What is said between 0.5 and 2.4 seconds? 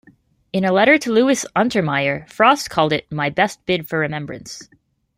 In a letter to Louis Untermeyer,